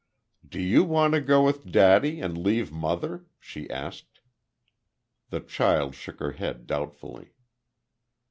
"Do 0.49 0.59
you 0.59 0.83
want 0.83 1.13
to 1.13 1.21
go 1.21 1.43
with 1.45 1.71
daddy 1.71 2.21
and 2.21 2.35
leave 2.35 2.71
mother?" 2.71 3.27
she 3.39 3.69
asked. 3.69 4.19
The 5.29 5.41
child 5.41 5.93
shook 5.93 6.17
her 6.19 6.31
head, 6.31 6.65
doubtfully. 6.65 7.33